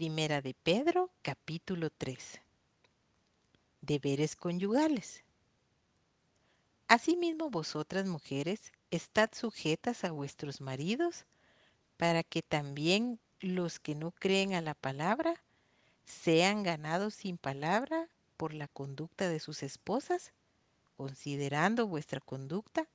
[0.00, 2.40] Primera de Pedro, capítulo 3.
[3.82, 5.24] Deberes conyugales.
[6.88, 11.26] Asimismo vosotras mujeres, estad sujetas a vuestros maridos,
[11.98, 15.44] para que también los que no creen a la palabra
[16.06, 18.08] sean ganados sin palabra
[18.38, 20.32] por la conducta de sus esposas,
[20.96, 22.88] considerando vuestra conducta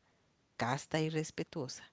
[0.58, 1.84] casta y respetuosa.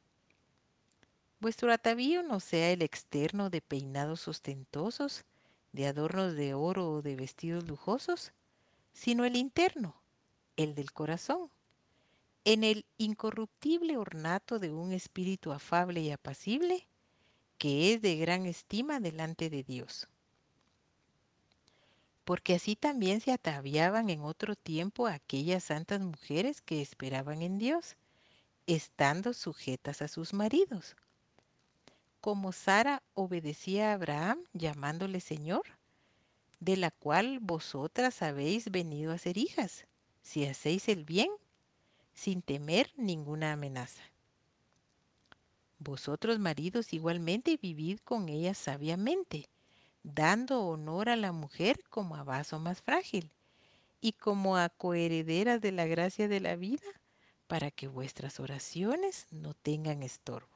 [1.43, 5.25] Vuestro atavío no sea el externo de peinados ostentosos,
[5.73, 8.31] de adornos de oro o de vestidos lujosos,
[8.93, 10.01] sino el interno,
[10.57, 11.51] el del corazón,
[12.45, 16.87] en el incorruptible ornato de un espíritu afable y apacible,
[17.59, 20.07] que es de gran estima delante de Dios.
[22.25, 27.97] Porque así también se ataviaban en otro tiempo aquellas santas mujeres que esperaban en Dios,
[28.69, 30.95] estando sujetas a sus maridos
[32.23, 35.65] como Sara obedecía a Abraham llamándole Señor,
[36.61, 39.87] de la cual vosotras habéis venido a ser hijas,
[40.23, 41.29] si hacéis el bien,
[42.15, 44.05] sin temer ninguna amenaza.
[45.81, 49.49] Vosotros maridos igualmente vivid con ella sabiamente,
[50.05, 53.33] dando honor a la mujer como a vaso más frágil
[54.01, 56.87] y como a coherederas de la gracia de la vida,
[57.49, 60.52] para que vuestras oraciones no tengan estorbo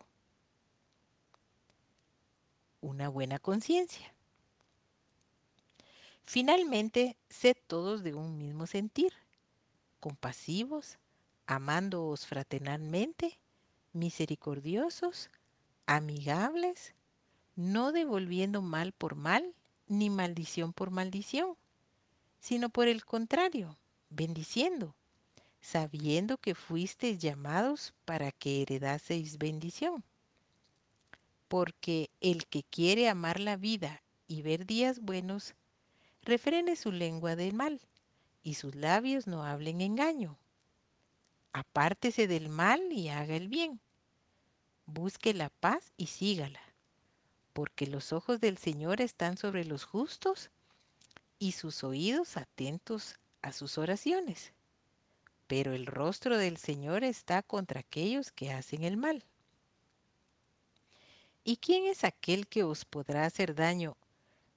[2.87, 4.15] una buena conciencia.
[6.23, 9.13] Finalmente, sed todos de un mismo sentir,
[9.99, 10.99] compasivos,
[11.47, 13.39] amándoos fraternalmente,
[13.93, 15.31] misericordiosos,
[15.87, 16.95] amigables,
[17.57, 19.55] no devolviendo mal por mal,
[19.89, 21.57] ni maldición por maldición,
[22.39, 23.77] sino por el contrario,
[24.11, 24.95] bendiciendo,
[25.61, 30.05] sabiendo que fuisteis llamados para que heredaseis bendición
[31.49, 35.55] porque el que quiere amar la vida y ver días buenos,
[36.23, 37.81] refrene su lengua del mal,
[38.43, 40.39] y sus labios no hablen engaño.
[41.53, 43.81] Apártese del mal y haga el bien.
[44.87, 46.61] Busque la paz y sígala,
[47.53, 50.51] porque los ojos del Señor están sobre los justos
[51.39, 54.53] y sus oídos atentos a sus oraciones.
[55.47, 59.25] Pero el rostro del Señor está contra aquellos que hacen el mal.
[61.49, 63.97] ¿Y quién es aquel que os podrá hacer daño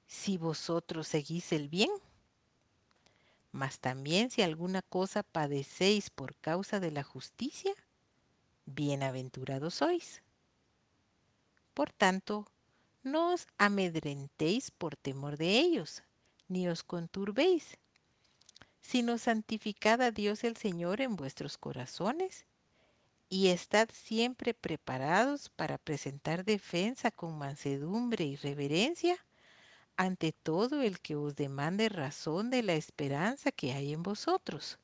[0.08, 1.92] si vosotros seguís el bien?
[3.52, 7.76] Mas también si alguna cosa padecéis por causa de la justicia,
[8.66, 10.24] bienaventurados sois.
[11.76, 12.48] Por tanto,
[13.04, 16.02] no os amedrentéis por temor de ellos,
[16.48, 17.78] ni os conturbéis,
[18.82, 22.48] sino santificad a Dios el Señor en vuestros corazones
[23.30, 29.18] y estad siempre preparados para presentar defensa con mansedumbre y reverencia
[29.96, 34.80] ante todo el que os demande razón de la esperanza que hay en vosotros,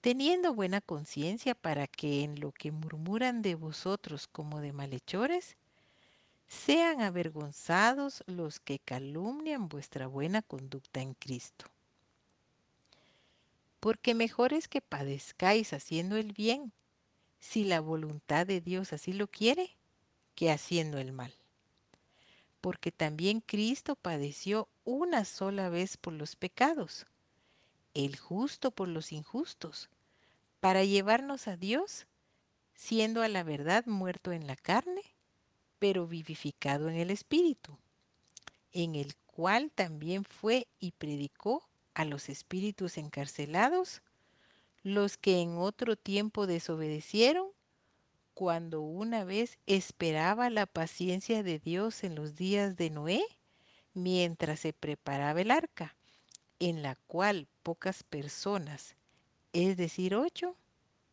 [0.00, 5.56] teniendo buena conciencia para que en lo que murmuran de vosotros como de malhechores,
[6.46, 11.66] sean avergonzados los que calumnian vuestra buena conducta en Cristo.
[13.80, 16.72] Porque mejor es que padezcáis haciendo el bien,
[17.46, 19.76] si la voluntad de Dios así lo quiere,
[20.34, 21.32] que haciendo el mal.
[22.60, 27.06] Porque también Cristo padeció una sola vez por los pecados,
[27.94, 29.88] el justo por los injustos,
[30.60, 32.06] para llevarnos a Dios,
[32.74, 35.02] siendo a la verdad muerto en la carne,
[35.78, 37.78] pero vivificado en el Espíritu,
[38.72, 44.02] en el cual también fue y predicó a los espíritus encarcelados,
[44.86, 47.48] los que en otro tiempo desobedecieron,
[48.34, 53.24] cuando una vez esperaba la paciencia de Dios en los días de Noé,
[53.94, 55.96] mientras se preparaba el arca,
[56.60, 58.94] en la cual pocas personas,
[59.52, 60.56] es decir, ocho,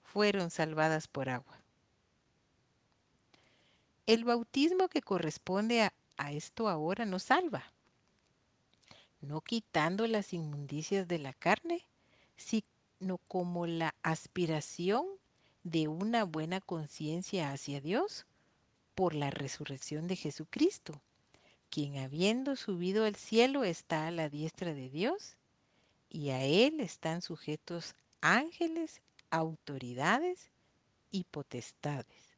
[0.04, 1.60] fueron salvadas por agua.
[4.06, 7.74] El bautismo que corresponde a, esto ahora nos salva,
[9.20, 11.88] no quitando las inmundicias de la carne,
[12.38, 12.64] si
[13.28, 15.06] como la aspiración
[15.64, 18.26] de una buena conciencia hacia Dios
[18.96, 21.02] por la resurrección de Jesucristo,
[21.70, 25.38] quien habiendo subido al cielo está a la diestra de Dios,
[26.10, 29.02] y a él están sujetos ángeles,
[29.32, 30.52] autoridades
[31.12, 32.33] y potestades.